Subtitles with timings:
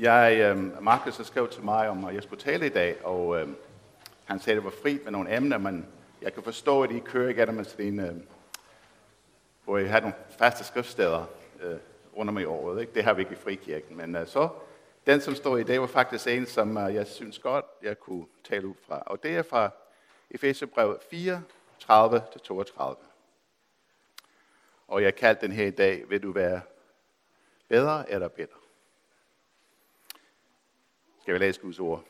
[0.00, 3.40] Jeg, øh, Markus har skrevet til mig om, at jeg skulle tale i dag, og
[3.40, 3.48] øh,
[4.24, 5.86] han sagde, at det var fri med nogle emner, men
[6.22, 8.14] jeg kan forstå, at I kører igennem med sådan en, øh,
[9.64, 11.24] hvor I har nogle faste skriftsteder
[11.60, 11.76] øh,
[12.16, 12.80] rundt om i året.
[12.80, 12.94] Ikke?
[12.94, 13.96] Det har vi ikke i Frikirken.
[13.96, 14.48] Men øh, så,
[15.06, 18.26] den som står i dag, var faktisk en, som øh, jeg synes godt, jeg kunne
[18.44, 19.02] tale ud fra.
[19.06, 19.70] Og det er fra
[20.30, 21.42] Efeserbrevet 4,
[21.82, 22.96] 30-32.
[24.88, 26.60] Og jeg kaldte den her i dag, vil du være
[27.68, 28.57] bedre eller bedre?
[31.28, 32.04] Skal vi læse Guds ord?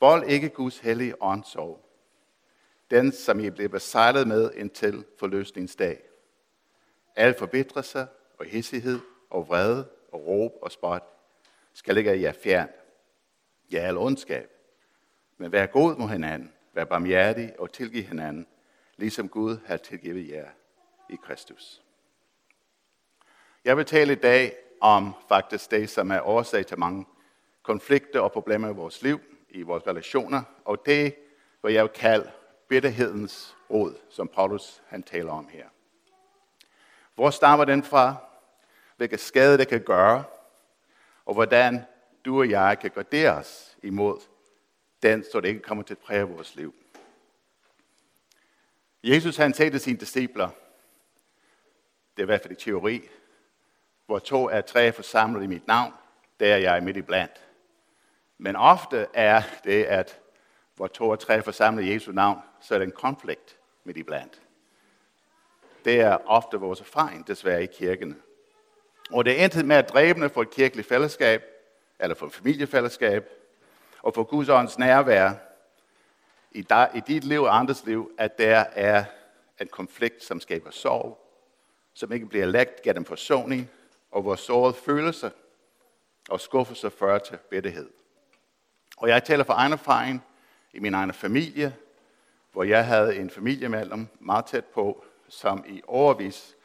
[0.00, 1.88] Vold ikke Guds hellige åndsorg,
[2.90, 6.02] Den, som I bliver besejlet med indtil forløsningsdag.
[7.16, 8.06] Al forbitrelse
[8.38, 11.02] og hissighed og vrede og råb og spot
[11.72, 12.68] skal ligge jer fjern.
[13.72, 14.50] Ja, al ondskab.
[15.36, 16.52] Men vær god mod hinanden.
[16.72, 18.46] Vær barmhjertig og tilgiv hinanden,
[18.96, 20.48] ligesom Gud har tilgivet jer
[21.10, 21.82] i Kristus.
[23.64, 27.06] Jeg vil tale i dag om faktisk det, som er årsag til mange
[27.64, 31.14] konflikter og problemer i vores liv, i vores relationer, og det,
[31.60, 32.30] hvad jeg vil kalde
[32.68, 35.68] bitterhedens råd, som Paulus han taler om her.
[37.14, 38.16] Hvor stammer den fra?
[38.96, 40.24] Hvilke skade det kan gøre?
[41.26, 41.80] Og hvordan
[42.24, 44.20] du og jeg kan gardere os imod
[45.02, 46.74] den, så det ikke kommer til at præge vores liv.
[49.04, 50.48] Jesus han sagde til sine discipler,
[52.16, 53.08] det er i hvert fald i teori,
[54.06, 55.92] hvor to er tre forsamlet i mit navn,
[56.40, 57.43] der er jeg midt i blandt.
[58.38, 60.20] Men ofte er det, at
[60.74, 64.02] hvor to og tre forsamler i Jesu navn, så er der en konflikt midt i
[64.02, 64.42] blandt.
[65.84, 68.22] Det er ofte vores erfaring, desværre, i kirken.
[69.10, 71.42] Og det er intet med at dræbende for et kirkeligt fællesskab,
[72.00, 73.30] eller for et familiefællesskab,
[74.02, 75.32] og for Guds ånds nærvær
[76.50, 79.04] i, dig, i dit liv og andres liv, at der er
[79.60, 81.20] en konflikt, som skaber sorg,
[81.94, 83.70] som ikke bliver lægt gennem forsoning,
[84.10, 85.30] og hvor såret følelser
[86.28, 87.90] og skuffelser fører til bitterhed.
[89.04, 90.24] Og jeg taler for egen erfaring
[90.72, 91.76] i min egen familie,
[92.52, 96.56] hvor jeg havde en familiemedlem meget tæt på, som i overvis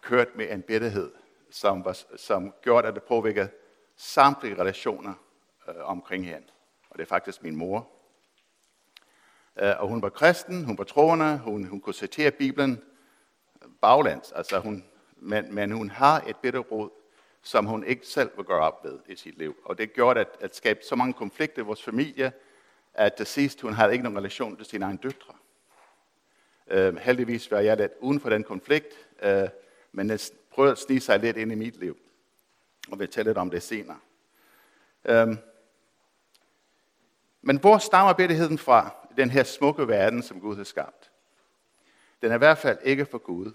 [0.00, 1.12] kørt med en bitterhed,
[1.50, 3.48] som, var, som gjorde, at det påvirkede
[3.96, 5.14] samtlige relationer
[5.68, 6.46] øh, omkring hende.
[6.90, 7.88] Og det er faktisk min mor.
[9.56, 12.82] Øh, og hun var kristen, hun var troende, hun, hun kunne citere Bibelen
[13.80, 14.84] baglands, altså hun,
[15.16, 16.90] men, men hun har et bitterråd,
[17.42, 19.56] som hun ikke selv vil gøre op ved i sit liv.
[19.64, 22.32] Og det gjorde at, at skabe så mange konflikter i vores familie,
[22.94, 25.34] at til sidst hun havde ikke nogen relation til sine egne døtre.
[26.66, 29.48] Uh, heldigvis var jeg lidt uden for den konflikt, uh,
[29.92, 30.20] men jeg
[30.50, 31.98] prøvede at snige sig lidt ind i mit liv.
[32.90, 33.98] Og vi tale lidt om det senere.
[35.04, 35.36] Uh,
[37.42, 41.10] men hvor stammer bitterheden fra den her smukke verden, som Gud har skabt?
[42.22, 43.52] Den er i hvert fald ikke for Gud.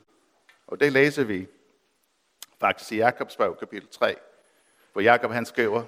[0.68, 1.48] Og det læser vi
[2.66, 4.16] faktisk i Jakobs brev, kapitel 3,
[4.94, 5.84] hvor Jakob han skriver,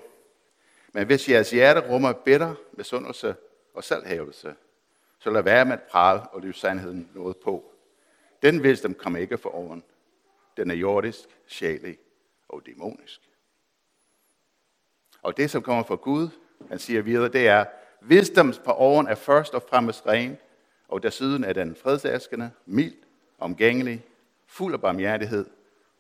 [0.93, 3.35] men hvis jeres hjerte rummer bitter, misundelse
[3.73, 4.55] og selvhævelse,
[5.19, 7.71] så lad være med at prale og lyse sandheden noget på.
[8.41, 9.83] Den visdom kommer ikke for oven.
[10.57, 11.97] Den er jordisk, sjælig
[12.49, 13.21] og dæmonisk.
[15.21, 16.29] Og det, som kommer fra Gud,
[16.69, 17.65] han siger videre, det er,
[18.01, 20.38] visdom fra oven er først og fremmest ren,
[20.88, 22.95] og desuden er den fredselskende, mild,
[23.39, 24.05] omgængelig,
[24.47, 25.45] fuld af barmhjertighed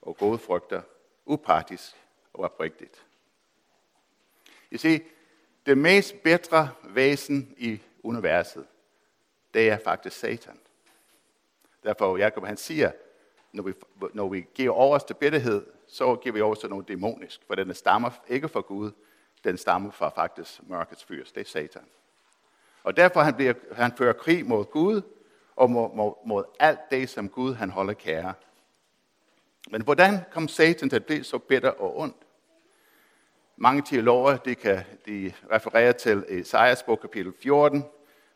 [0.07, 0.81] og gode frygter,
[1.25, 1.95] upartisk
[2.33, 3.05] og oprigtigt.
[4.71, 5.01] I se,
[5.65, 8.67] det mest bedre væsen i universet,
[9.53, 10.59] det er faktisk Satan.
[11.83, 12.91] Derfor Jacob han siger,
[13.51, 13.73] når vi,
[14.13, 17.73] når vi giver over til bitterhed, så giver vi over til noget dæmonisk, for den
[17.73, 18.91] stammer ikke fra Gud,
[19.43, 21.85] den stammer fra faktisk mørkets fyrst, det er Satan.
[22.83, 25.01] Og derfor han, bliver, han fører krig mod Gud,
[25.55, 28.33] og mod, mod, mod alt det, som Gud han holder kære.
[29.69, 32.15] Men hvordan kom Satan til at blive så bitter og ondt?
[33.55, 37.85] Mange teologer de kan de referere til Esajas bog kapitel 14,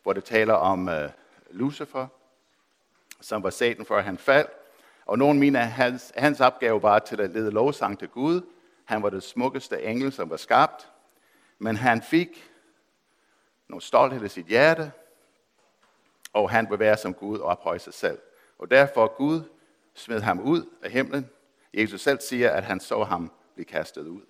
[0.04, 0.94] hvor det taler om uh,
[1.50, 2.08] Lucifer,
[3.22, 4.52] som var Satan før han faldt.
[5.06, 8.42] Og nogen mener, at hans, hans opgave var til at lede lovsang til Gud.
[8.86, 10.92] Han var det smukkeste engel, som var skabt.
[11.60, 12.52] Men han fik
[13.68, 14.92] noget stolthed i sit hjerte,
[16.34, 18.20] og han vil være som Gud og ophøje sig selv.
[18.60, 19.42] Og derfor Gud
[19.94, 21.30] smed ham ud af himlen.
[21.74, 24.26] Jesus selv siger, at han så ham blive kastet ud.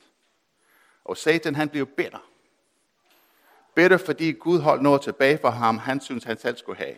[1.04, 2.30] Og Satan han blev bitter.
[3.76, 6.96] Bitter, fordi Gud holdt noget tilbage for ham, han synes, han selv skulle have.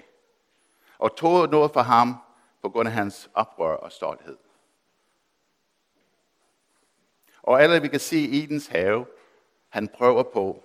[0.98, 2.16] Og tog noget for ham
[2.62, 4.38] på grund af hans oprør og stolthed.
[7.42, 9.06] Og alle vi kan se i Edens have,
[9.70, 10.64] han prøver på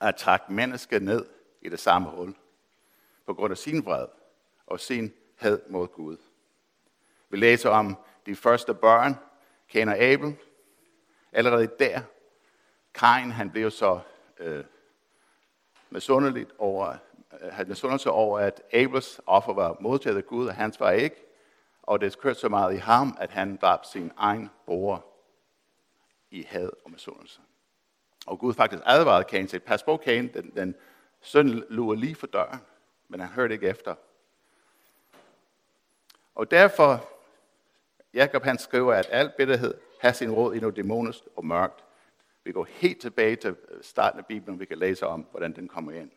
[0.00, 1.26] at trække mennesket ned
[1.62, 2.34] i det samme hul,
[3.26, 4.06] på grund af sin vred
[4.66, 6.16] og sin had mod Gud.
[7.28, 7.96] Vi læser om
[8.26, 9.14] de første børn,
[9.72, 10.36] Cain og Abel.
[11.32, 12.00] Allerede der,
[12.94, 14.00] Kain, han blev så
[14.38, 14.64] øh,
[15.90, 16.96] misundeligt over,
[17.40, 21.16] øh, havde misundelse over, at Abels offer var modtaget af Gud, og hans var ikke.
[21.82, 25.06] Og det kørte så meget i ham, at han dræb sin egen bror
[26.30, 27.40] i had og misundelse.
[28.26, 30.74] Og Gud faktisk advarede Kain til, pas på Kain, den, den
[31.20, 32.60] søn lurer lige for døren,
[33.08, 33.94] men han hørte ikke efter.
[36.34, 37.08] Og derfor,
[38.16, 41.84] Jakob han skriver, at al bitterhed har sin råd i noget dæmonisk og mørkt.
[42.44, 45.68] Vi går helt tilbage til starten af Bibelen, og vi kan læse om, hvordan den
[45.68, 46.10] kommer ind.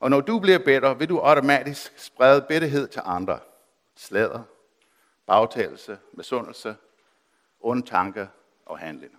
[0.00, 3.38] Og når du bliver bitter, vil du automatisk sprede bitterhed til andre.
[3.96, 4.42] Slæder,
[5.26, 6.76] bagtagelse, misundelse,
[7.60, 8.26] onde tanker
[8.66, 9.18] og handlinger.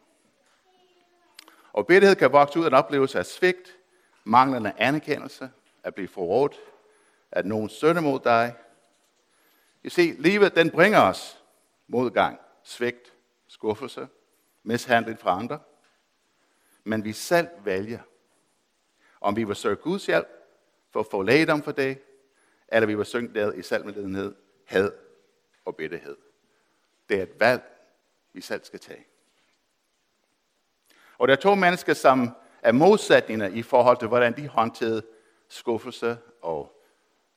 [1.74, 3.78] Og bitterhed kan vokse ud af en oplevelse af svigt,
[4.24, 5.50] manglende anerkendelse,
[5.84, 6.56] at blive forrådt,
[7.32, 8.56] at nogen sønder mod dig.
[9.84, 11.41] I se, livet den bringer os
[11.92, 13.14] modgang, svigt,
[13.48, 14.08] skuffelse,
[14.64, 15.60] mishandling fra andre.
[16.84, 18.00] Men vi selv vælger,
[19.22, 20.28] om vi vil søge Guds hjælp
[20.92, 22.02] for at få lægedom for det,
[22.68, 24.36] eller vi vil synge der i selvmedledenhed,
[24.66, 24.92] had
[25.66, 26.18] og bitterhed.
[27.10, 27.64] Det er et valg,
[28.34, 29.06] vi selv skal tage.
[31.18, 32.30] Og der er to mennesker, som
[32.62, 35.04] er modsætninger i forhold til, hvordan de håndterede
[35.48, 36.84] skuffelse og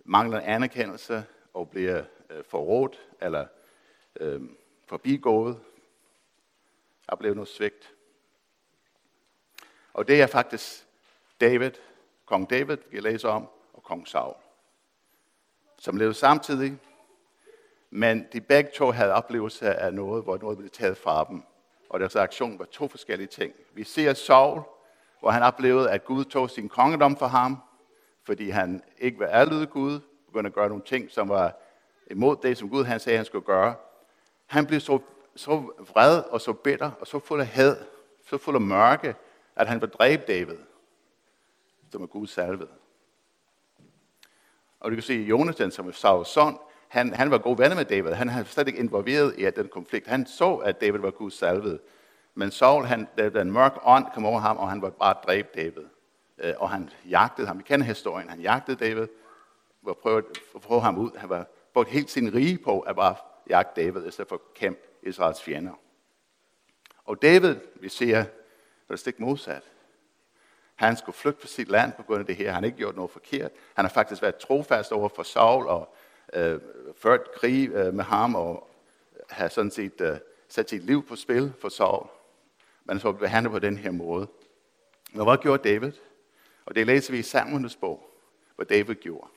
[0.05, 1.25] manglende anerkendelse
[1.55, 3.47] og bliver øh, forrådt eller
[4.21, 4.43] øh,
[4.87, 5.61] forbigået,
[7.09, 7.95] oplever noget svigt.
[9.93, 10.87] Og det er faktisk
[11.41, 11.71] David,
[12.27, 14.35] kong David, vi læser om, og kong Saul,
[15.79, 16.79] som levede samtidig,
[17.91, 21.43] men de begge to havde oplevelser af noget, hvor noget blev taget fra dem
[21.95, 23.55] og deres reaktion var to forskellige ting.
[23.75, 24.63] Vi ser Saul,
[25.21, 27.57] hvor han oplevede, at Gud tog sin kongedom for ham,
[28.25, 31.57] fordi han ikke var ærlydig Gud, begyndte at gøre nogle ting, som var
[32.11, 33.75] imod det, som Gud han sagde, han skulle gøre.
[34.47, 34.99] Han blev så,
[35.37, 35.57] så
[35.93, 37.77] vred og så bitter og så fuld af had,
[38.27, 39.15] så fuld af mørke,
[39.57, 40.57] at han vil dræbe David,
[41.93, 42.69] som er Guds salvede.
[44.81, 46.59] Og du kan se, Jonathan, som er Sauls son,
[46.89, 48.11] han, han var god venner med David.
[48.13, 50.07] Han havde slet ikke involveret i den konflikt.
[50.07, 51.79] Han så, at David var Guds salvede.
[52.35, 55.49] Men Saul, han, der en mørk ånd kom over ham, og han var bare dræbe
[55.55, 55.85] David.
[56.39, 57.59] Øh, og han jagtede ham.
[57.59, 58.29] Vi kender historien.
[58.29, 59.07] Han jagtede David
[59.87, 61.11] og prøvede at få ham ud.
[61.17, 63.15] Han var brugt helt sin rige på at bare
[63.51, 65.73] jagte David, i stedet for kæmpe Israels fjender.
[67.05, 68.25] Og David, vi ser,
[68.89, 69.63] var stik modsat.
[70.75, 72.53] Han skulle flygte fra sit land på grund af det her.
[72.53, 73.53] Han har ikke gjort noget forkert.
[73.75, 75.95] Han har faktisk været trofast over for Saul og
[76.33, 76.61] øh,
[76.97, 78.71] ført krig øh, med ham og
[79.31, 80.17] har sådan set øh,
[80.49, 82.07] sat sit liv på spil for Saul.
[82.85, 84.27] Men så behandlet på den her måde.
[85.13, 85.93] Men hvad gjorde David?
[86.67, 88.11] Og det læser vi i Samuels bog,
[88.57, 89.29] hvad David gjorde.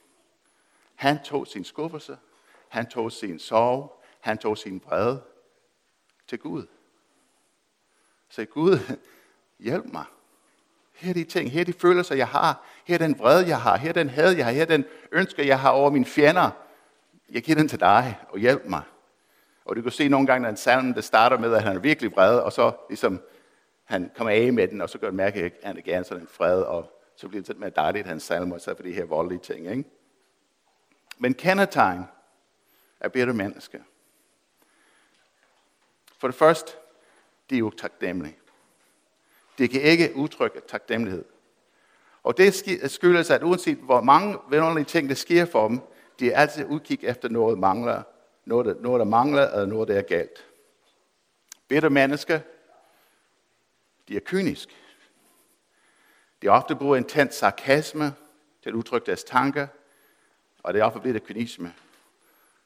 [0.95, 2.17] Han tog sin skuffelse,
[2.67, 5.21] han tog sin sorg, han tog sin vrede
[6.27, 6.65] til Gud.
[8.29, 8.79] Så Gud,
[9.59, 10.05] hjælp mig.
[10.93, 12.65] Her er de ting, her er de følelser, jeg har.
[12.85, 13.77] Her er den vrede, jeg har.
[13.77, 14.51] Her er den had, jeg har.
[14.51, 16.51] Her er den ønske, jeg har over mine fjender
[17.29, 18.81] jeg giver den til dig, og hjælp mig.
[19.65, 21.79] Og du kan se nogle gange, at en salm, der starter med, at han er
[21.79, 23.21] virkelig vred, og så ligesom,
[23.83, 26.21] han kommer af med den, og så gør han mærke, at han er gerne sådan
[26.21, 29.05] en fred, og så bliver det lidt mere dejligt, hans salmer, så for de her
[29.05, 29.67] voldelige ting.
[29.67, 29.83] Ikke?
[31.17, 32.03] Men kendetegn
[32.99, 33.79] er bedre mennesker.
[36.17, 36.71] For det første,
[37.49, 38.37] de er utaknemmelige.
[39.57, 41.25] De kan ikke udtrykke taknemmelighed.
[42.23, 42.55] Og det
[42.91, 45.79] skyldes, at uanset hvor mange vidunderlige ting, der sker for dem,
[46.19, 48.03] de er altid udkig efter noget, mangler,
[48.45, 50.45] noget, der, noget, der mangler, eller noget, der er galt.
[51.67, 52.39] Bitter mennesker,
[54.07, 54.73] de er kyniske.
[56.41, 58.13] De ofte bruger intens sarkasme
[58.63, 59.67] til at udtrykke deres tanker,
[60.63, 61.73] og det er ofte blevet kynisme.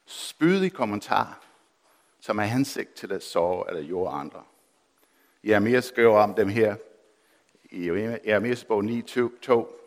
[0.06, 1.51] Spydige kommentarer
[2.22, 4.42] som er hensigt til at sove eller jorde andre.
[5.44, 6.76] Jeremias skriver om dem her
[7.64, 7.86] i
[8.26, 9.78] Jeremias bog 9.2.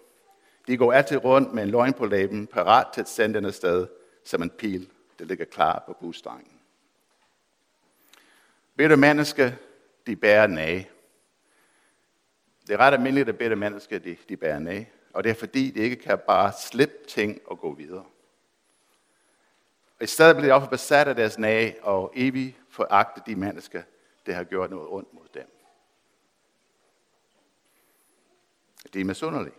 [0.67, 3.87] De går altid rundt med en løgn på læben, parat til at sende den afsted
[4.23, 4.89] som en pil,
[5.19, 6.51] der ligger klar på busstrengen.
[8.77, 9.51] Bitter mennesker,
[10.07, 10.89] de bærer nage.
[12.67, 14.89] Det er ret almindeligt, at bitter mennesker, de, de bærer nage.
[15.13, 18.05] Og det er fordi, de ikke kan bare slippe ting og gå videre.
[19.99, 23.83] Og I stedet blev de ofte besat af deres nage og evigt foragte de mennesker,
[24.25, 25.51] der har gjort noget ondt mod dem.
[28.93, 29.55] De er misundelige.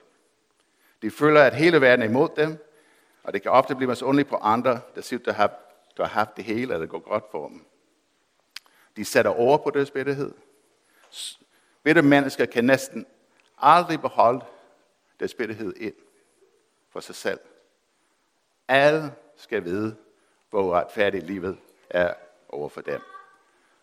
[1.02, 2.66] De føler, at hele verden er imod dem,
[3.22, 5.58] og det kan ofte blive misundelige på andre, der siger, der har,
[5.96, 7.66] der har haft det hele, og det går godt for dem.
[8.96, 10.32] De sætter over på deres bitterhed.
[11.82, 13.06] Bitter mennesker kan næsten
[13.58, 14.44] aldrig beholde
[15.20, 15.94] deres bitterhed ind
[16.90, 17.40] for sig selv.
[18.68, 19.96] Alle skal vide,
[20.50, 21.58] hvor uretfærdigt livet
[21.90, 22.14] er
[22.48, 23.00] over for dem.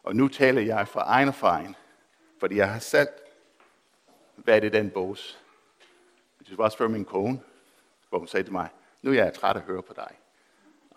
[0.04, 1.78] Og nu taler jeg fra egen erfaring,
[2.40, 3.08] Fordi jeg har selv
[4.38, 5.40] været i den bås.
[6.50, 7.40] Det var også spørge min kone,
[8.10, 8.70] hvor hun sagde til mig,
[9.02, 10.12] nu er jeg træt af at høre på dig.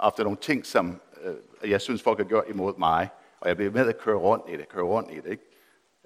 [0.08, 3.08] Efter nogle ting, som øh, jeg synes, folk har gjort imod mig,
[3.40, 5.26] og jeg bliver med at køre rundt i det, køre rundt i det.
[5.26, 5.42] Ikke?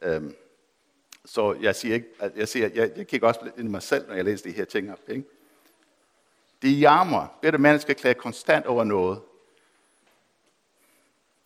[0.02, 0.37] Øhm,
[1.25, 4.09] så jeg siger ikke, at jeg, siger, jeg, jeg kigger også ind i mig selv,
[4.09, 4.99] når jeg læser de her ting op.
[5.09, 5.25] Ikke?
[6.62, 7.38] De jammer.
[7.43, 9.21] Bitte mennesker klager konstant over noget.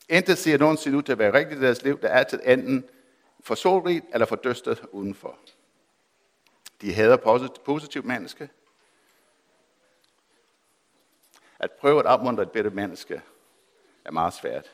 [0.08, 2.00] Intet ser nogensinde ud til at være rigtigt i deres liv.
[2.00, 2.88] Der er altid enten
[3.40, 5.38] for solrigt eller for døstet udenfor.
[6.80, 7.16] De hader
[7.64, 8.48] positivt menneske.
[11.58, 13.22] At prøve at opmuntre et bedre menneske
[14.04, 14.70] er meget svært.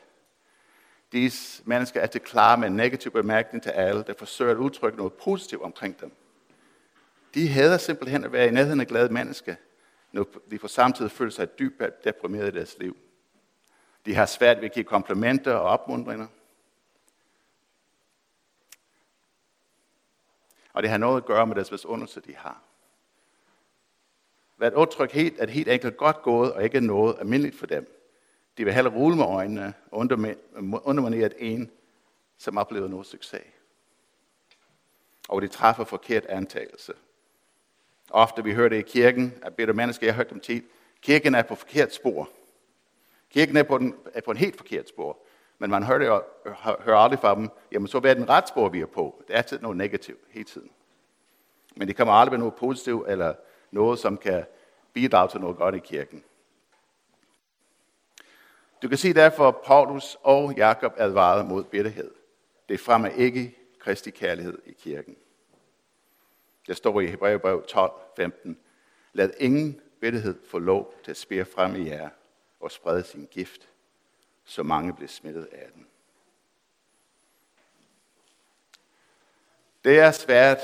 [1.11, 4.97] Disse mennesker er til klar med en negativ bemærkning til alle, der forsøger at udtrykke
[4.97, 6.11] noget positivt omkring dem.
[7.33, 9.55] De hader simpelthen at være i nærheden af glade mennesker,
[10.11, 12.97] når de på samtidig føler sig dybt deprimeret i deres liv.
[14.05, 16.27] De har svært ved at give komplimenter og opmundringer.
[20.73, 22.61] Og det har noget at gøre med deres besundelse, de har.
[24.57, 27.97] Hvad et udtryk helt, at helt enkelt godt gået, og ikke noget almindeligt for dem.
[28.57, 29.99] De vil hellere rulle med øjnene og
[30.83, 31.71] underminere en,
[32.37, 33.43] som oplever noget succes.
[35.29, 36.93] Og de træffer forkert antagelse.
[38.09, 40.63] Ofte vi hører det i kirken, at bedre mennesker, jeg har hørt dem tit,
[41.01, 42.29] kirken er på forkert spor.
[43.31, 45.17] Kirken er på, den, er på en helt forkert spor.
[45.59, 48.69] Men man hører, det, hører aldrig fra dem, jamen så hvad er den ret spor,
[48.69, 49.23] vi er på?
[49.27, 50.69] Det er altid noget negativt hele tiden.
[51.75, 53.33] Men det kommer aldrig med noget positivt, eller
[53.71, 54.45] noget, som kan
[54.93, 56.23] bidrage til noget godt i kirken.
[58.81, 62.11] Du kan se derfor, Paulus og Jakob advarede mod bitterhed.
[62.69, 65.15] Det fremmer ikke Kristi kærlighed i kirken.
[66.67, 68.57] Der står i Hebræerbrev 12, 15.
[69.13, 72.09] Lad ingen bitterhed få lov til at spire frem i jer
[72.61, 73.69] og sprede sin gift,
[74.43, 75.87] så mange blev smittet af den.
[79.83, 80.59] Det er svært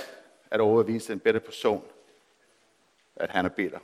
[0.52, 1.88] at overvise en bedre person,
[3.16, 3.80] at han er bitter.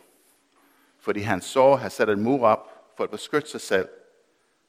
[1.00, 3.90] Fordi han så har sat en mur op for at beskytte sig selv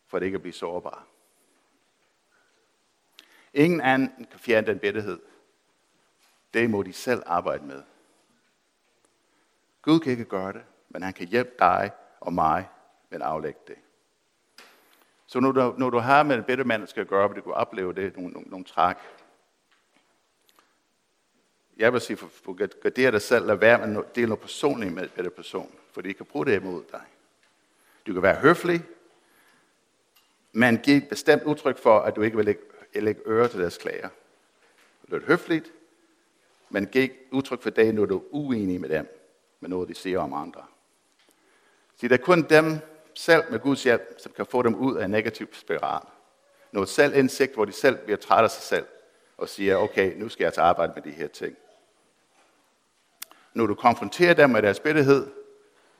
[0.07, 1.07] for at ikke at blive sårbar.
[3.55, 5.21] Ingen anden kan fjerne den bitterhed.
[6.55, 7.83] Det må de selv arbejde med.
[9.83, 12.69] Gud kan ikke gøre det, men han kan hjælpe dig og mig
[13.11, 13.77] men aflæg det.
[15.27, 17.55] Så når du, når du har med en bitter mand skal gøre, vil du kunne
[17.55, 18.97] opleve det, nogle, nogle, nogle træk.
[21.77, 24.95] Jeg vil sige, for, for gardere dig selv, lad være med at dele noget personligt
[24.95, 27.03] med en person, for de kan bruge det imod dig.
[28.07, 28.83] Du kan være høflig,
[30.53, 32.63] men giv et bestemt udtryk for, at du ikke vil lægge,
[32.95, 34.09] lægge øre til deres klager.
[35.07, 35.73] Det er høfligt,
[36.71, 39.21] men giv udtryk for det, når du er uenig med dem,
[39.61, 40.65] med noget, de siger om andre.
[41.97, 42.79] Så det er kun dem
[43.15, 46.03] selv med Guds hjælp, som kan få dem ud af en negativ spiral.
[46.73, 48.87] Noget selvindsigt, hvor de selv bliver træt af sig selv,
[49.37, 51.57] og siger, okay, nu skal jeg til arbejde med de her ting.
[53.55, 55.27] Når du konfronterer dem med deres bitterhed,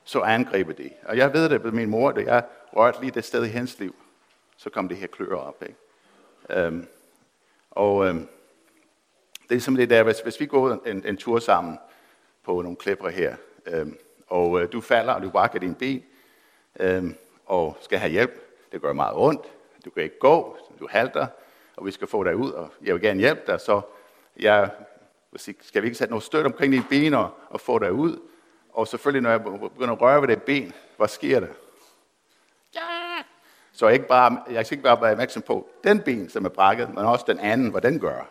[0.03, 0.89] så angriber de.
[1.03, 2.43] Og jeg ved det ved min mor, da jeg
[2.75, 3.95] rørte lige det sted i hendes liv
[4.57, 5.63] så kom det her klør op.
[5.63, 6.61] Ikke?
[6.61, 6.87] Øhm,
[7.71, 8.27] og øhm,
[9.49, 11.77] det er som det der, hvis, hvis vi går en, en tur sammen
[12.43, 16.03] på nogle klipper her, øhm, og øh, du falder, og du brækker din ben,
[16.79, 17.15] øhm,
[17.45, 18.31] og skal have hjælp,
[18.71, 19.41] det gør meget ondt,
[19.85, 21.27] du kan ikke gå, du halter,
[21.75, 23.81] og vi skal få dig ud, og jeg vil gerne hjælpe dig, så
[24.39, 24.69] jeg
[25.61, 28.19] skal vi ikke sætte noget støt omkring dine ben og, og få dig ud?
[28.73, 31.47] Og selvfølgelig, når jeg begynder at røre ved det ben, hvad sker der?
[33.73, 36.89] Så ikke bare, jeg skal ikke bare være opmærksom på den ben, som er brækket,
[36.89, 38.27] men også den anden, hvad den gør.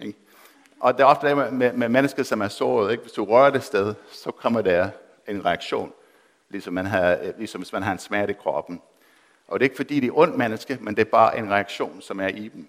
[0.00, 0.18] Ikke?
[0.80, 2.90] Og det er ofte det med, med, med mennesker, som er såret.
[2.90, 3.02] Ikke?
[3.02, 4.90] Hvis du rører det sted, så kommer der
[5.28, 5.92] en reaktion,
[6.50, 8.82] ligesom, man har, øh, ligesom hvis man har en smerte i kroppen.
[9.48, 12.00] Og det er ikke fordi, de er ondt menneske, men det er bare en reaktion,
[12.00, 12.68] som er i dem.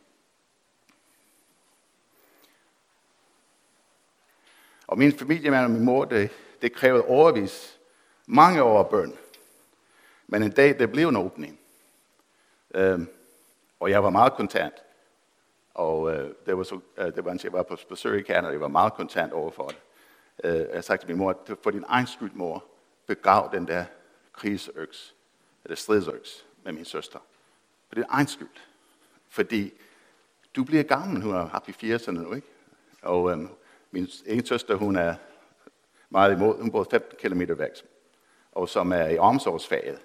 [4.88, 6.30] Og min familie og min mor, det,
[6.62, 7.80] det krævede overvis
[8.26, 9.14] mange år bøn.
[10.28, 11.60] Men en dag, det blev en åbning.
[12.74, 13.00] Øh,
[13.80, 14.74] og jeg var meget kontant.
[15.74, 18.62] Og øh, det, var så, øh, det var, jeg var på besøg i Canada, jeg
[18.62, 19.78] var meget kontant overfor det.
[20.44, 22.64] Øh, jeg sagde til min mor, for din egen skyld, mor,
[23.10, 23.86] begrav den der
[24.34, 25.16] krigsøks,
[25.64, 27.20] eller stridsøks med min søster.
[27.88, 28.48] For din egen skyld.
[29.30, 29.74] Fordi
[30.56, 32.48] du bliver gammel, hun er oppe i 80'erne nu, ikke?
[33.02, 33.50] Og øhm,
[33.92, 35.16] min ene søster, hun er
[36.10, 37.72] meget imod, hun bor 15 km væk,
[38.52, 40.00] og som er i omsorgsfaget.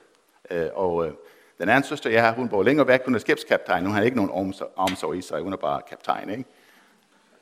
[0.50, 1.12] Øh, og øh,
[1.58, 3.87] den anden søster, jeg har, hun bor længere væk, hun er skibskaptajn.
[3.87, 6.30] Hun har ikke nogen omsorg i sig, hun er bare kaptajn.
[6.30, 6.44] Ikke?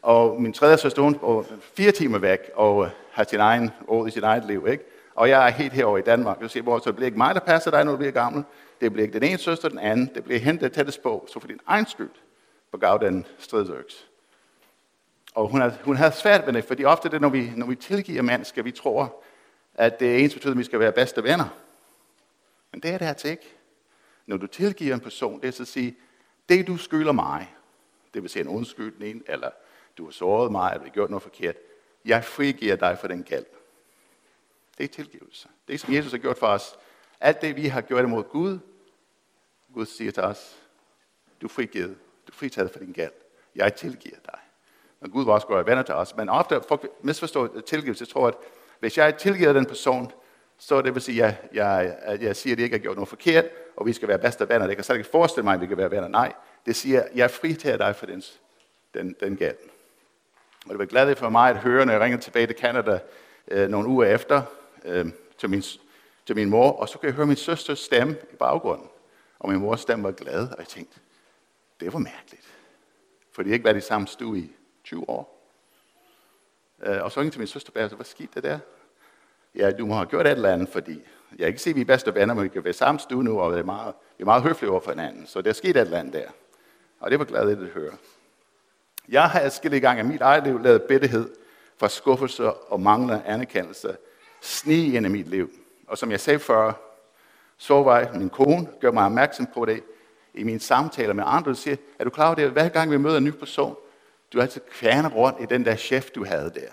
[0.02, 4.08] Og min tredje søster, hun bor fire timer væk og øh, har sin egen råd
[4.08, 4.66] i sit eget liv.
[4.68, 4.84] Ikke?
[5.14, 6.40] Og jeg er helt herovre i Danmark.
[6.40, 8.44] Jeg siger, så det bliver ikke mig, der passer dig, når du bliver gammel.
[8.80, 10.10] Det bliver ikke den ene søster, den anden.
[10.14, 11.28] Det bliver hende, der tættest på.
[11.32, 12.10] Så for din egen skyld
[12.72, 14.08] begav den stridsøks.
[15.34, 17.74] Og hun havde, hun havde svært ved det, fordi ofte det, når vi, når vi
[17.74, 19.22] tilgiver mennesker, vi tror,
[19.74, 21.48] at det er ens betyder, at vi skal være bedste venner.
[22.72, 23.56] Men det er det altså ikke.
[24.26, 25.96] Når du tilgiver en person, det er så at sige,
[26.48, 27.54] det du skylder mig,
[28.14, 29.50] det vil sige en undskyldning, eller
[29.98, 31.56] du har såret mig, eller du har gjort noget forkert,
[32.04, 33.46] jeg frigiver dig for den gæld.
[34.78, 35.48] Det er tilgivelse.
[35.68, 36.74] Det som Jesus har gjort for os.
[37.20, 38.58] Alt det, vi har gjort imod Gud,
[39.74, 40.56] Gud siger til os,
[41.40, 41.96] du er frigivet.
[42.26, 43.12] Du er fritaget for din gæld.
[43.56, 44.38] Jeg tilgiver dig.
[45.00, 46.16] Og Gud vil også gøre venner til os.
[46.16, 48.02] Men ofte folk misforstår tilgivelse.
[48.02, 48.34] Jeg tror, at
[48.80, 50.12] hvis jeg tilgiver den person,
[50.58, 53.08] så det vil sige, at jeg, jeg, jeg siger, at jeg ikke har gjort noget
[53.08, 53.44] forkert,
[53.76, 54.66] og vi skal være bedste venner.
[54.66, 56.08] Det kan slet ikke forestille mig, at vi kan være venner.
[56.08, 56.32] Nej,
[56.66, 58.22] det siger, at jeg fritager dig for den,
[58.94, 59.56] den, den gæld.
[60.64, 62.98] Og det var glad for mig at høre, når jeg ringede tilbage til Canada
[63.48, 64.42] øh, nogle uger efter
[64.84, 65.06] øh,
[65.38, 65.62] til, min,
[66.26, 68.88] til min mor, og så kan jeg høre min søsters stemme i baggrunden.
[69.38, 71.00] Og min mors stemme var glad, og jeg tænkte,
[71.80, 72.46] det var mærkeligt.
[73.32, 74.52] For de har ikke været i samme stue i
[74.84, 75.48] 20 år.
[76.82, 78.58] Øh, og så ringte til min søster bag, altså, hvad skete der der?
[79.54, 81.00] Ja, du må have gjort et eller andet, fordi
[81.38, 83.40] jeg ikke se, at vi er bedste venner, men vi kan være samme stue nu,
[83.40, 85.26] og vi er meget, vi er meget høflige over for hinanden.
[85.26, 86.30] Så der skete et eller andet der.
[87.00, 87.92] Og det var glad at høre.
[89.08, 91.30] Jeg har adskillige gange i mit eget liv lavet bitterhed
[91.76, 93.96] for skuffelser og mangler anerkendelse
[94.42, 95.50] snige ind i mit liv.
[95.86, 96.72] Og som jeg sagde før,
[97.56, 99.82] så var min kone, gør mig opmærksom på det
[100.34, 102.96] i mine samtaler med andre, og siger, er du klar over det, hver gang vi
[102.96, 103.76] møder en ny person,
[104.32, 106.70] du er altid kværne rundt i den der chef, du havde der,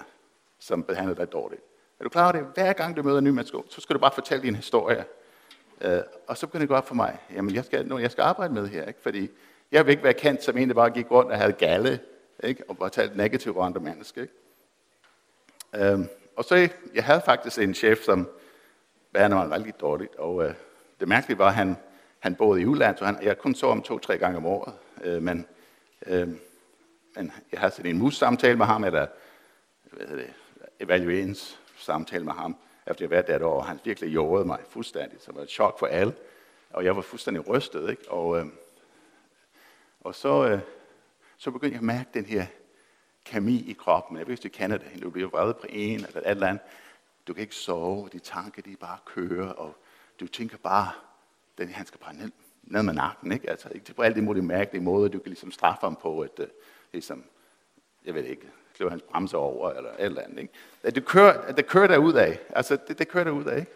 [0.59, 1.61] som behandlede dig dårligt.
[1.99, 2.51] Er du klar over det?
[2.53, 5.05] Hver gang du møder en ny menneske, så skal du bare fortælle din historie.
[5.85, 5.91] Uh,
[6.27, 8.67] og så begynder det gå op for mig, jamen jeg skal, jeg skal arbejde med
[8.67, 9.01] her, ikke?
[9.01, 9.29] fordi
[9.71, 11.99] jeg vil ikke være kendt som en, der bare gik rundt og havde galle,
[12.43, 12.63] ikke?
[12.69, 14.21] og bare talte negativt om andre mennesker.
[14.21, 15.93] Ikke?
[15.95, 16.05] Uh,
[16.39, 18.29] og så, jeg havde faktisk en chef, som
[19.13, 20.53] behandlede mig rigtig dårligt, og øh,
[20.99, 21.75] det mærkelige var, at han,
[22.19, 25.21] han boede i udlandet, så han, jeg kun så ham to-tre gange om året, øh,
[25.21, 25.47] men,
[26.05, 26.27] øh,
[27.15, 29.07] men jeg havde sådan en mus-samtale med ham, eller
[29.83, 30.33] hvad hedder det,
[30.79, 34.59] evaluerings samtale med ham, efter jeg været der et år, og han virkelig jordede mig
[34.69, 36.13] fuldstændig, så det var et chok for alle,
[36.69, 38.11] og jeg var fuldstændig rystet, ikke?
[38.11, 38.45] Og, øh,
[40.01, 40.59] og så, øh,
[41.37, 42.45] så begyndte jeg at mærke den her
[43.29, 44.17] kemi i kroppen.
[44.17, 46.63] Jeg vidste, at Canada, du bliver vred på en eller et eller andet.
[47.27, 49.75] Du kan ikke sove, de tanker, de bare kører, og
[50.19, 50.91] du tænker bare,
[51.57, 52.31] den, han skal bare ned,
[52.63, 53.49] ned med nakken, ikke?
[53.49, 56.39] Altså, ikke på alle de mulige mærkelige måder, du kan ligesom straffe ham på, at,
[56.39, 56.45] uh,
[56.91, 57.23] ligesom,
[58.05, 60.39] jeg ved ikke, slå hans bremser over, eller et eller andet.
[60.39, 60.53] Ikke?
[60.83, 62.39] At det kører, at det kører der ud af.
[62.49, 63.71] Altså, det, det kører der ud af, ikke?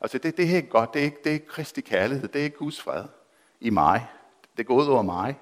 [0.00, 0.94] Altså, det, det er ikke godt.
[0.94, 2.28] Det er ikke, det er ikke kærlighed.
[2.28, 3.04] Det er ikke Guds fred
[3.60, 4.06] i mig.
[4.56, 5.38] Det går ud over mig.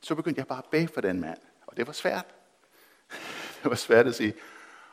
[0.00, 1.38] Så begyndte jeg bare at bede for den mand.
[1.66, 2.26] Og det var svært.
[3.64, 4.34] Det var svært at sige,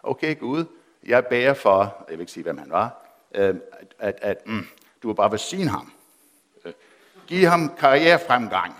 [0.03, 0.65] okay Gud,
[1.03, 3.05] jeg bærer for, jeg vil ikke sige, hvem han var,
[3.35, 4.67] øh, at, at, at mm,
[5.03, 5.93] du vil bare velsigne ham.
[6.65, 6.73] Øh,
[7.27, 8.75] giv ham karrierefremgang.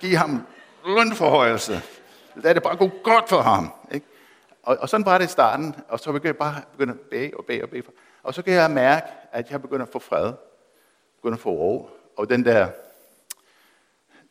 [0.00, 0.46] Giv ham
[0.86, 1.82] lønforhøjelse.
[2.36, 3.72] Lad det bare gå godt for ham.
[3.92, 4.06] Ikke?
[4.62, 7.30] Og, og sådan var det i starten, og så begyndte jeg bare begynde at bede
[7.38, 7.82] og bede og bede.
[8.22, 10.32] Og så kan jeg mærke, at jeg begynder at få fred,
[11.16, 12.68] begynder at få ro, og den der,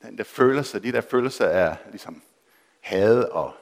[0.01, 2.21] den der følelse, de der følelser er ligesom
[2.79, 3.53] had og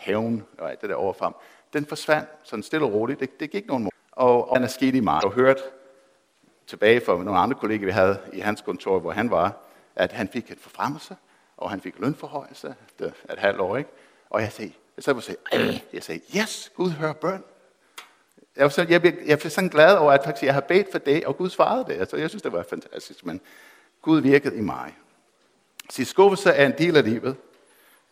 [0.00, 1.32] haven og alt det der overfrem,
[1.72, 3.20] den forsvandt sådan stille og roligt.
[3.20, 5.20] Det, det gik nogen måneder, og, og den er sket i mig.
[5.22, 5.60] Jeg har hørt
[6.66, 9.56] tilbage fra nogle andre kolleger, vi havde i hans kontor, hvor han var,
[9.96, 11.16] at han fik en forfremmelse,
[11.56, 13.76] og han fik lønforhøjelse efter et halvt år.
[13.76, 13.90] Ikke?
[14.30, 17.44] Og jeg sagde, jeg sad og sagde, jeg sagde, yes, Gud hører bøn.
[18.56, 20.90] Jeg var, så, jeg, blev, jeg blev sådan glad over, at faktisk jeg har bedt
[20.90, 21.92] for det, og Gud svarede det.
[22.00, 23.40] Altså, jeg synes, det var fantastisk, men
[24.02, 24.96] Gud virkede i mig.
[25.90, 27.36] Så skuffelse er en del af livet.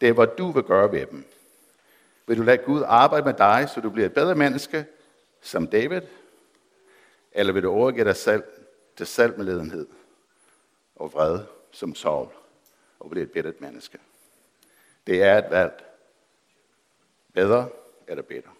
[0.00, 1.24] Det er, hvad du vil gøre ved dem.
[2.28, 4.86] Vil du lade Gud arbejde med dig, så du bliver et bedre menneske,
[5.40, 6.02] som David?
[7.32, 8.42] Eller vil du overgive dig selv
[8.96, 9.86] til selvmedledenhed
[10.96, 11.40] og vred,
[11.72, 12.28] som Saul?
[13.00, 13.98] og blive et bedre menneske.
[15.06, 15.84] Det er et valg.
[17.34, 17.68] Bedre
[18.08, 18.50] eller bedre.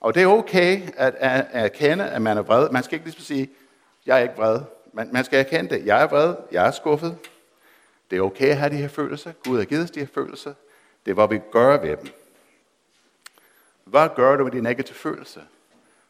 [0.00, 1.14] Og det er okay at
[1.50, 2.70] erkende, at man er vred.
[2.70, 3.50] Man skal ikke ligesom sige,
[4.06, 4.60] jeg er ikke vred.
[4.92, 5.86] Man, man skal erkende det.
[5.86, 6.34] Jeg er vred.
[6.52, 7.18] Jeg er skuffet.
[8.10, 9.32] Det er okay at have de her følelser.
[9.44, 10.54] Gud har givet os de her følelser.
[11.04, 12.08] Det er, hvad vi gør ved dem.
[13.84, 15.42] Hvad gør du med dine negative følelser?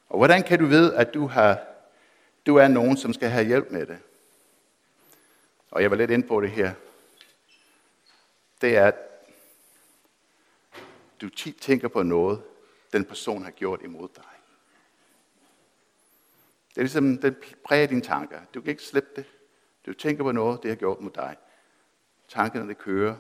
[0.09, 1.61] Og hvordan kan du vide, at du, har,
[2.47, 3.99] du er nogen, som skal have hjælp med det?
[5.75, 6.75] og jeg var lidt ind på det her,
[8.61, 8.95] det er, at
[11.21, 12.43] du tit tænker på noget,
[12.93, 14.25] den person har gjort imod dig.
[16.69, 18.41] Det er ligesom, den præger dine tanker.
[18.55, 19.25] Du kan ikke slippe det.
[19.87, 21.37] Du tænker på noget, det har gjort mod dig.
[22.29, 23.17] Tankerne, det kører.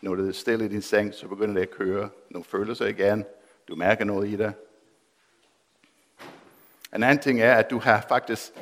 [0.00, 2.08] Når du er stille i din seng, så begynder det at køre.
[2.30, 3.24] Nogle følelser igen.
[3.68, 4.52] Du mærker noget i dig.
[6.94, 8.52] En anden ting er, at du har faktisk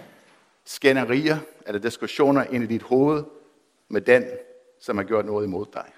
[0.65, 3.25] skænderier eller diskussioner ind i dit hoved
[3.89, 4.25] med den,
[4.81, 5.91] som har gjort noget imod dig.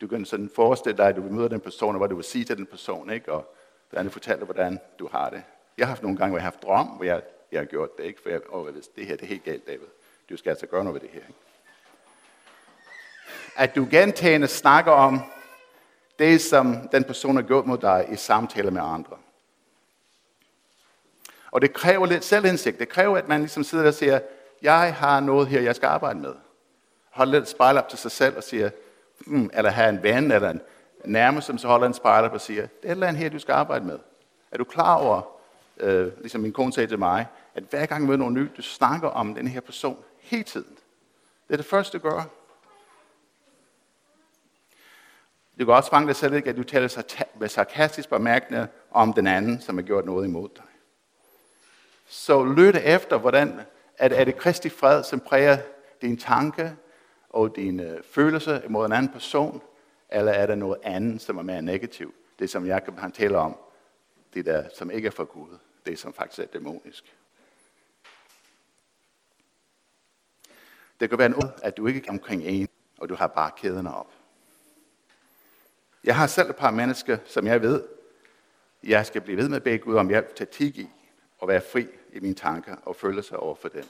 [0.00, 2.24] du kan sådan forestille dig, at du vil møde den person, og hvad du vil
[2.24, 3.32] sige til den person, ikke?
[3.32, 3.54] og
[3.90, 5.42] hvordan fortælle, hvordan du har det.
[5.78, 7.98] Jeg har haft nogle gange, hvor jeg har haft drøm, hvor jeg, jeg har gjort
[7.98, 8.22] det, ikke?
[8.22, 9.86] for jeg, oh, det her det er helt galt, David.
[10.30, 11.26] Du skal altså gøre noget ved det her.
[11.28, 11.47] Ikke?
[13.58, 15.20] At du gentagende snakker om
[16.18, 19.16] det, som den person har gjort mod dig i samtaler med andre.
[21.50, 22.78] Og det kræver lidt selvindsigt.
[22.78, 24.20] Det kræver, at man ligesom sidder og siger,
[24.62, 26.34] jeg har noget her, jeg skal arbejde med.
[27.10, 28.70] Hold lidt spejl op til sig selv og siger,
[29.26, 30.60] hmm, eller have en ven eller en
[31.04, 33.30] nærmest, som så holder en spejl op og siger, det er et eller andet her,
[33.30, 33.98] du skal arbejde med.
[34.50, 35.22] Er du klar over,
[35.80, 38.62] øh, ligesom min kone sagde til mig, at hver gang du møder nogen ny, du
[38.62, 40.78] snakker om den her person hele tiden.
[41.48, 42.37] Det er det første, du gør.
[45.58, 49.26] Det kan også fange dig selv ikke, at du taler med sarkastisk bemærkende om den
[49.26, 50.64] anden, som har gjort noget imod dig.
[52.06, 53.60] Så lyt efter, hvordan
[53.96, 55.58] at er det Kristi fred, som præger
[56.02, 56.76] din tanke
[57.30, 59.62] og dine øh, følelser imod en anden person,
[60.12, 62.14] eller er der noget andet, som er mere negativt?
[62.38, 63.56] Det, som Jacob han taler om,
[64.34, 67.16] det der, som ikke er for Gud, det som faktisk er dæmonisk.
[71.00, 72.68] Det kan være en at du ikke er omkring en,
[72.98, 74.17] og du har bare kæderne op.
[76.08, 77.84] Jeg har selv et par mennesker, som jeg ved,
[78.84, 80.88] jeg skal blive ved med at bede Gud om hjælp til at tilgive
[81.38, 83.84] og være fri i mine tanker og følelser over for dem.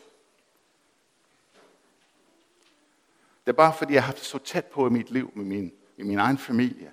[3.47, 5.45] Det er bare fordi, jeg har haft det så tæt på i mit liv med
[5.45, 6.93] min, i min egen familie,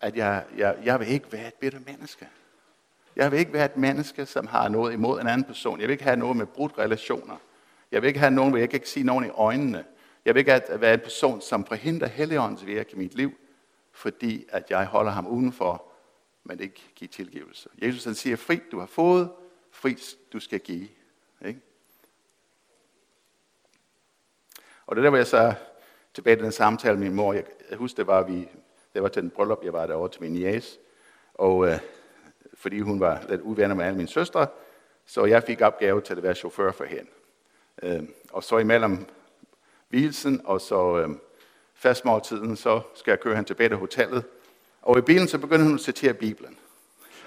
[0.00, 2.28] at jeg, jeg, jeg vil ikke være et bitter menneske.
[3.16, 5.80] Jeg vil ikke være et menneske, som har noget imod en anden person.
[5.80, 7.36] Jeg vil ikke have noget med brudt relationer.
[7.90, 9.84] Jeg vil ikke have nogen, hvor jeg kan ikke sige nogen i øjnene.
[10.24, 13.32] Jeg vil ikke være en person, som forhindrer Helligåndens virke i mit liv,
[13.92, 15.84] fordi at jeg holder ham udenfor,
[16.44, 17.68] men ikke giver tilgivelse.
[17.82, 19.30] Jesus han siger, fri du har fået,
[19.70, 19.96] fri
[20.32, 20.88] du skal give.
[21.44, 21.60] Ikke?
[24.86, 25.54] Og det er der, hvor jeg så
[26.14, 27.32] tilbage til den samtale med min mor.
[27.32, 28.48] Jeg, jeg husker, det var, vi,
[28.94, 30.78] det var til den bryllup, jeg var derovre til min jæs.
[31.34, 31.78] Og øh,
[32.54, 34.46] fordi hun var lidt uvenner med alle mine søstre,
[35.04, 37.10] så jeg fik opgave til at være chauffør for hende.
[37.82, 38.02] Øh,
[38.32, 39.06] og så imellem
[39.88, 41.08] hvilsen og så øh,
[41.82, 44.24] fastmåltiden, så skal jeg køre hende tilbage til hotellet.
[44.82, 46.58] Og i bilen, så begynder hun at citere Bibelen.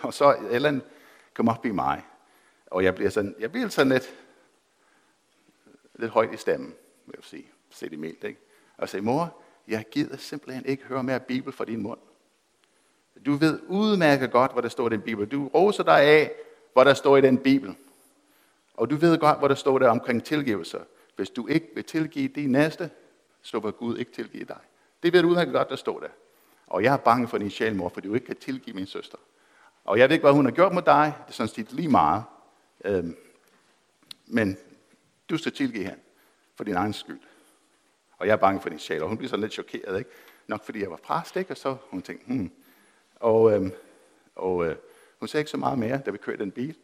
[0.01, 0.81] Og så Ellen
[1.33, 2.03] kom op i mig.
[2.65, 4.13] Og jeg bliver sådan, jeg bliver sådan lidt,
[5.95, 6.73] lidt højt i stemmen,
[7.05, 7.45] vil jeg sige.
[7.69, 8.39] Se det mildt, ikke?
[8.77, 9.37] Og sagde, mor,
[9.67, 11.99] jeg gider simpelthen ikke høre mere Bibel fra din mund.
[13.25, 15.27] Du ved udmærket godt, hvor der står i den Bibel.
[15.27, 16.31] Du roser dig af,
[16.73, 17.75] hvor der står i den Bibel.
[18.73, 20.79] Og du ved godt, hvor der står der omkring tilgivelse.
[21.15, 22.89] Hvis du ikke vil tilgive din næste,
[23.45, 24.59] så vil Gud ikke tilgive dig.
[25.03, 26.07] Det ved du udmærket godt, der står der.
[26.67, 29.17] Og jeg er bange for din sjælmor, for du ikke kan tilgive min søster.
[29.83, 31.13] Og jeg ved ikke, hvad hun har gjort mod dig.
[31.25, 32.23] Det er sådan set lige meget.
[32.85, 33.17] Øhm,
[34.25, 34.57] men
[35.29, 35.99] du skal tilgive hende
[36.55, 37.19] for din egen skyld.
[38.17, 39.01] Og jeg er bange for din sjæl.
[39.01, 40.09] Og hun bliver sådan lidt chokeret, ikke?
[40.47, 41.51] Nok fordi jeg var præst, ikke?
[41.51, 42.51] Og så hun tænkte, hmm.
[43.15, 43.71] Og, øhm,
[44.35, 44.75] og øh,
[45.19, 46.75] hun sagde ikke så meget mere, da vi kørte den bil.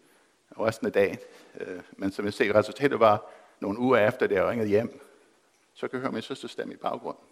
[0.50, 1.18] Og resten af dagen.
[1.60, 5.11] Øh, men som jeg ser, resultatet var nogle uger efter, da jeg ringede hjem.
[5.82, 7.24] Så kan jeg høre min søsters stemme i baggrunden.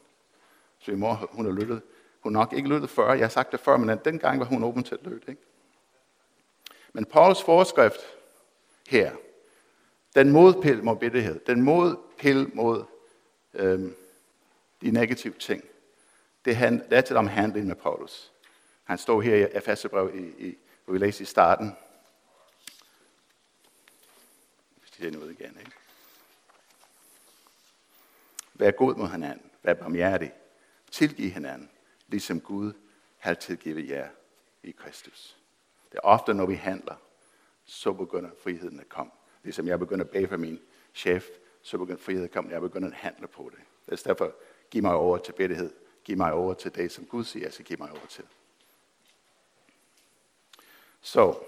[0.80, 1.82] Så min mor, hun har lyttet.
[2.20, 3.14] Hun har nok ikke lyttet før.
[3.14, 5.30] Jeg har sagt det før, men dengang var hun åben til at lytte.
[5.30, 5.42] Ikke?
[6.94, 8.00] Men Pauls forskrift
[8.88, 9.16] her,
[10.16, 12.84] den modpil mod bitterhed, den modpil mod
[13.54, 13.96] øhm,
[14.82, 15.64] de negative ting,
[16.46, 18.32] det, han, det er til om handling med Paulus.
[18.84, 21.76] Han står her i Efeserbrev, i, i, hvor vi læser i starten.
[24.80, 25.79] Hvis det er noget igen, ikke?
[28.60, 29.52] Vær god mod hinanden.
[29.64, 30.34] Vær barmhjertig.
[30.92, 31.70] Tilgiv hinanden,
[32.08, 32.74] ligesom Gud
[33.18, 34.08] har tilgivet jer
[34.64, 35.38] i Kristus.
[35.92, 36.96] Det er ofte, når vi handler,
[37.66, 39.12] så begynder friheden at komme.
[39.44, 40.60] Ligesom jeg begynder at bage for min
[40.94, 41.26] chef,
[41.62, 42.52] så begynder friheden at komme.
[42.52, 43.60] Jeg begynder at handle på det.
[43.86, 44.34] Det er derfor,
[44.72, 45.74] giv mig over til bedtighed.
[46.04, 48.26] Giv mig over til det, som Gud siger, jeg skal give mig over til.
[51.02, 51.40] Så,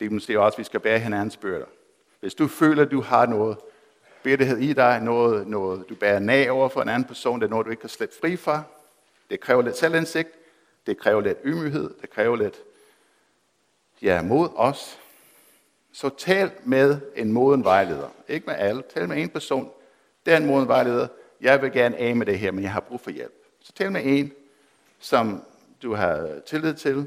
[0.00, 1.66] det er måske også, at vi skal bære hinandens byrder.
[2.20, 3.58] Hvis du føler, at du har noget
[4.26, 7.50] bitterhed i dig, noget, noget du bærer nag over for en anden person, det er
[7.50, 8.62] noget, du ikke kan slippe fri fra,
[9.30, 10.28] det kræver lidt selvindsigt,
[10.86, 12.62] det kræver lidt ydmyghed, det kræver lidt
[14.02, 14.98] ja, mod os.
[15.92, 18.08] Så tal med en moden vejleder.
[18.28, 19.70] Ikke med alle, tal med en person.
[20.26, 21.08] Det er en moden vejleder.
[21.40, 23.34] Jeg vil gerne af med det her, men jeg har brug for hjælp.
[23.60, 24.32] Så tal med en,
[24.98, 25.42] som
[25.82, 27.06] du har tillid til,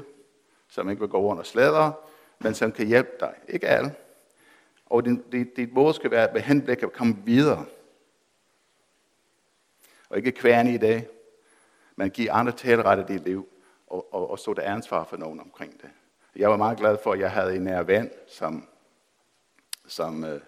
[0.68, 1.92] som ikke vil gå rundt og sladre,
[2.38, 3.34] men som kan hjælpe dig.
[3.48, 3.94] Ikke alle.
[4.90, 7.64] Og din, dit, dit mål skal være med henblik at komme videre.
[10.08, 11.06] Og ikke kværne i dag,
[11.96, 13.48] men give andre talrette dit liv,
[13.86, 15.90] og, og, og stå der ansvar for nogen omkring det.
[16.36, 18.68] Jeg var meget glad for, at jeg havde en nær ven, som,
[19.86, 20.40] som, øh,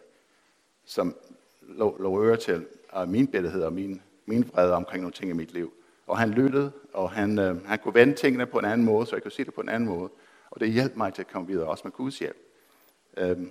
[0.85, 1.17] som
[1.61, 5.35] lå, lå øre til og min bitterhed og min, min vrede omkring nogle ting i
[5.35, 5.73] mit liv.
[6.07, 9.17] Og han lyttede, og han, øh, han kunne vende tingene på en anden måde, så
[9.17, 10.11] jeg kunne se det på en anden måde.
[10.51, 12.37] Og det hjalp mig til at komme videre, også med Guds hjælp.
[13.17, 13.51] Øhm.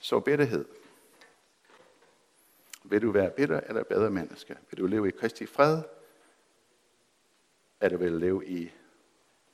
[0.00, 0.64] Så bitterhed.
[2.84, 4.56] Vil du være bitter eller bedre menneske?
[4.70, 5.82] Vil du leve i Kristi fred?
[7.80, 8.70] Eller vil du leve i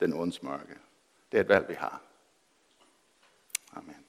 [0.00, 0.78] den onds mørke?
[1.32, 2.02] Det er et valg, vi har.
[3.72, 4.05] Amen.